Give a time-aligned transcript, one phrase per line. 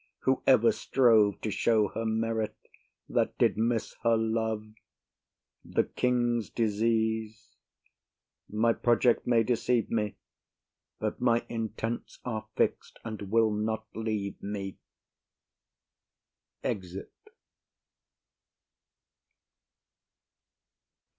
[0.21, 2.55] Who ever strove To show her merit
[3.07, 4.65] that did miss her love?
[5.63, 10.15] The king's disease,—my project may deceive me,
[10.97, 14.79] But my intents are fix'd, and will not leave me.
[16.63, 17.09] [_Exit.